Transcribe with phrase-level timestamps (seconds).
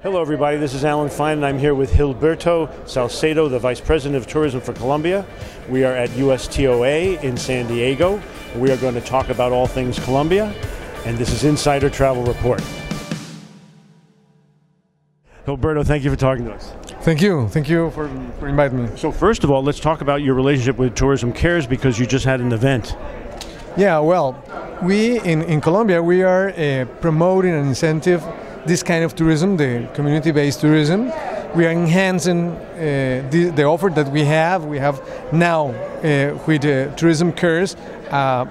[0.00, 0.56] Hello, everybody.
[0.58, 4.60] This is Alan Fine, and I'm here with Gilberto Salcedo, the Vice President of Tourism
[4.60, 5.26] for Colombia.
[5.68, 8.22] We are at USTOA in San Diego.
[8.54, 10.54] We are going to talk about all things Colombia,
[11.04, 12.62] and this is Insider Travel Report.
[15.44, 16.72] Gilberto, thank you for talking to us.
[17.00, 17.48] Thank you.
[17.48, 18.06] Thank you for,
[18.38, 18.96] for inviting me.
[18.96, 22.24] So, first of all, let's talk about your relationship with Tourism Cares because you just
[22.24, 22.94] had an event.
[23.76, 24.40] Yeah, well,
[24.80, 28.24] we in, in Colombia, we are uh, promoting an incentive
[28.68, 31.06] this kind of tourism, the community-based tourism.
[31.56, 34.66] We are enhancing uh, the, the, offer that we have.
[34.66, 35.00] We have
[35.32, 37.74] now uh, with uh, Tourism Cares
[38.10, 38.46] a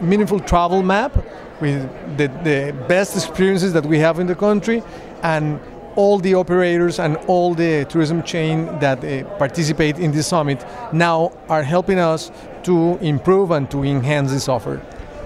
[0.00, 1.16] meaningful travel map
[1.60, 1.82] with
[2.16, 4.82] the, the best experiences that we have in the country
[5.22, 5.58] and
[5.96, 11.32] all the operators and all the tourism chain that uh, participate in this summit now
[11.48, 12.30] are helping us
[12.62, 14.80] to improve and to enhance this offer.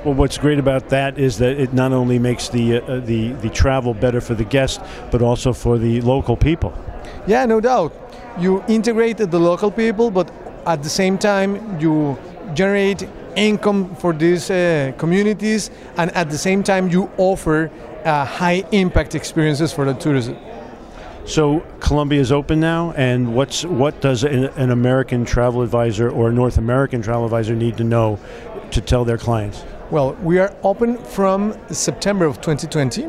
[0.05, 3.51] Well, what's great about that is that it not only makes the uh, the the
[3.51, 6.73] travel better for the guest, but also for the local people.
[7.27, 7.93] Yeah, no doubt.
[8.39, 10.31] You integrate the local people, but
[10.65, 12.17] at the same time you
[12.55, 17.71] generate income for these uh, communities, and at the same time you offer
[18.05, 20.35] uh, high impact experiences for the tourism.
[21.27, 26.31] So Colombia is open now, and what's what does an, an American travel advisor or
[26.31, 28.19] a North American travel advisor need to know
[28.73, 29.65] to tell their clients?
[29.91, 33.07] Well, we are open from September of 2020.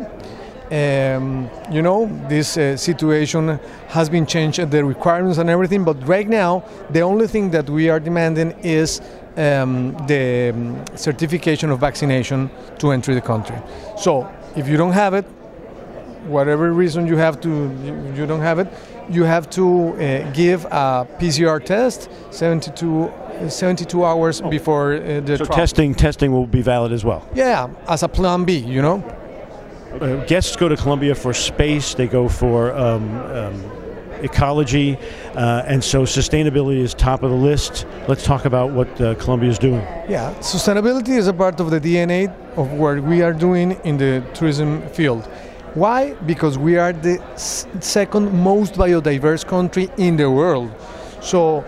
[0.72, 6.28] Um, you know, this uh, situation has been changed, the requirements and everything, but right
[6.28, 9.02] now, the only thing that we are demanding is
[9.36, 13.58] um, the um, certification of vaccination to enter the country.
[13.98, 15.26] So, if you don't have it,
[16.26, 17.50] whatever reason you have to,
[18.16, 18.68] you, don't have it,
[19.10, 23.12] you have to uh, give a PCR test 72
[23.50, 24.50] 72 hours oh.
[24.50, 25.58] before uh, the so trial.
[25.58, 27.28] testing testing will be valid as well.
[27.34, 29.04] Yeah, as a plan B, you know.
[30.00, 31.94] Uh, guests go to Colombia for space.
[31.96, 33.72] They go for um, um,
[34.22, 34.98] ecology,
[35.36, 37.86] uh, and so sustainability is top of the list.
[38.08, 39.82] Let's talk about what uh, Colombia is doing.
[40.08, 44.24] Yeah, sustainability is a part of the DNA of what we are doing in the
[44.34, 45.26] tourism field.
[45.74, 46.14] Why?
[46.26, 50.72] Because we are the second most biodiverse country in the world.
[51.22, 51.64] So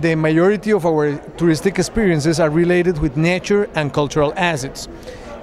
[0.00, 4.88] the majority of our touristic experiences are related with nature and cultural assets.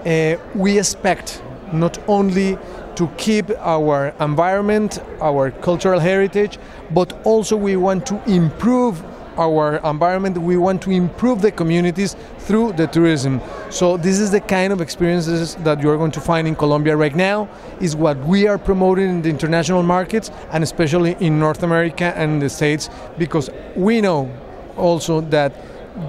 [0.05, 2.57] Uh, we expect not only
[2.95, 6.57] to keep our environment, our cultural heritage,
[6.91, 9.03] but also we want to improve
[9.39, 13.41] our environment, we want to improve the communities through the tourism.
[13.69, 17.15] So this is the kind of experiences that you're going to find in Colombia right
[17.15, 17.47] now,
[17.79, 22.41] is what we are promoting in the international markets and especially in North America and
[22.41, 24.29] the States, because we know
[24.77, 25.53] also that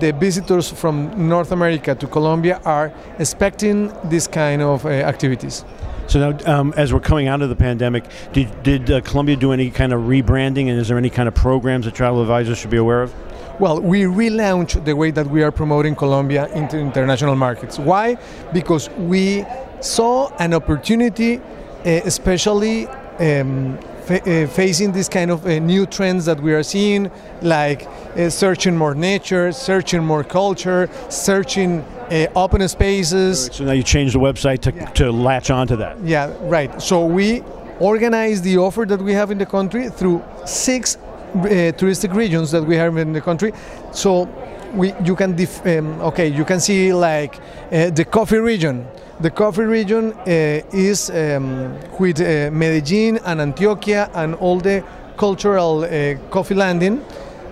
[0.00, 5.64] the visitors from North America to Colombia are expecting this kind of uh, activities.
[6.10, 9.52] So now, um, as we're coming out of the pandemic, did, did uh, Colombia do
[9.52, 12.70] any kind of rebranding, and is there any kind of programs that travel advisors should
[12.70, 13.14] be aware of?
[13.60, 17.78] Well, we relaunched the way that we are promoting Colombia into international markets.
[17.78, 18.16] Why?
[18.52, 19.44] Because we
[19.80, 23.78] saw an opportunity, uh, especially um,
[24.10, 27.10] fa- uh, facing these kind of uh, new trends that we are seeing,
[27.42, 33.48] like uh, searching more nature, searching more culture, searching uh, open spaces.
[33.52, 34.86] So now you change the website to, yeah.
[35.00, 36.02] to latch onto that.
[36.02, 36.82] Yeah, right.
[36.82, 37.42] So we
[37.78, 42.62] organize the offer that we have in the country through six uh, touristic regions that
[42.62, 43.52] we have in the country.
[43.92, 44.26] So
[44.74, 47.36] we you can def- um, okay you can see like
[47.72, 48.86] uh, the coffee region.
[49.20, 54.82] The coffee region uh, is um, with uh, Medellin and Antioquia and all the
[55.18, 57.04] cultural uh, coffee landing.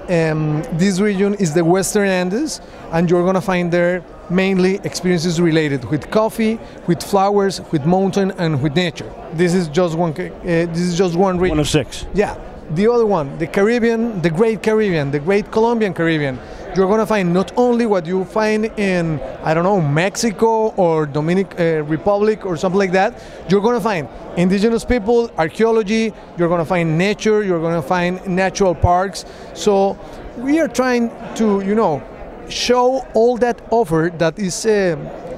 [0.09, 2.63] Um, this region is the Western Andes,
[2.93, 8.63] and you're gonna find there mainly experiences related with coffee, with flowers, with mountain, and
[8.63, 9.13] with nature.
[9.35, 10.13] This is just one.
[10.13, 11.59] Uh, this is just one region.
[11.59, 12.07] One of six.
[12.15, 12.39] Yeah.
[12.71, 16.39] The other one, the Caribbean, the Great Caribbean, the Great Colombian Caribbean.
[16.77, 21.59] You're gonna find not only what you find in I don't know Mexico or Dominican
[21.59, 23.23] uh, Republic or something like that.
[23.49, 26.13] You're gonna find indigenous people, archaeology.
[26.37, 27.43] You're gonna find nature.
[27.43, 29.25] You're gonna find natural parks.
[29.55, 29.99] So
[30.37, 32.03] we are trying to, you know,
[32.49, 34.97] show all that offer that is uh,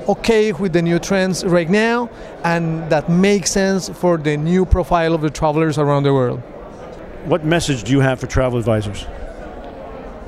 [0.08, 2.10] okay with the new trends right now
[2.44, 6.40] and that makes sense for the new profile of the travelers around the world.
[7.24, 9.06] What message do you have for travel advisors?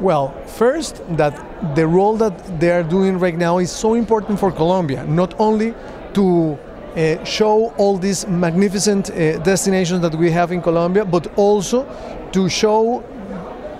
[0.00, 1.35] Well, first, that
[1.77, 5.75] the role that they are doing right now is so important for Colombia, not only
[6.15, 6.59] to
[6.97, 11.87] uh, show all these magnificent uh, destinations that we have in Colombia, but also
[12.33, 13.05] to show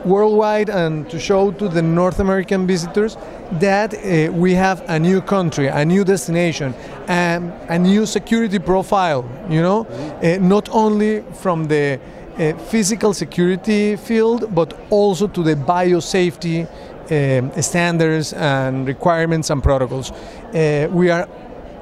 [0.05, 3.17] worldwide and to show to the North American visitors
[3.53, 6.75] that uh, we have a new country, a new destination,
[7.09, 9.25] um, a new security profile.
[9.49, 9.87] You know,
[10.23, 12.01] uh, not only from the
[12.43, 16.67] uh, physical security field, but also to the biosafety
[17.11, 20.11] um, standards and requirements and protocols.
[20.11, 21.29] Uh, we are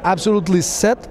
[0.04, 1.08] absolutely set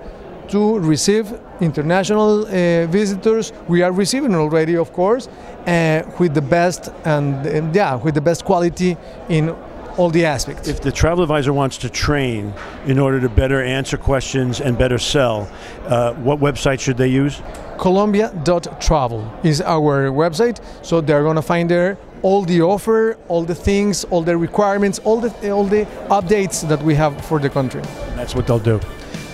[0.50, 3.54] to receive international uh, visitors.
[3.68, 5.28] We are receiving already, of course,
[5.68, 8.98] uh, with the best and uh, yeah, with the best quality
[9.30, 9.56] in
[10.00, 10.70] all the aspects.
[10.70, 12.54] If the travel advisor wants to train
[12.86, 15.52] in order to better answer questions and better sell,
[15.88, 17.42] uh, what website should they use?
[17.78, 23.56] Colombia.travel is our website, so they're going to find there all the offer, all the
[23.56, 27.82] things, all the requirements, all the all the updates that we have for the country.
[28.16, 28.80] That's what they'll do.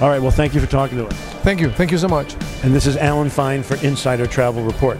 [0.01, 1.13] All right, well, thank you for talking to us.
[1.43, 1.69] Thank you.
[1.71, 2.35] Thank you so much.
[2.63, 4.97] And this is Alan Fine for Insider Travel Report.